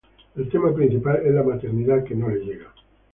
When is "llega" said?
2.43-2.73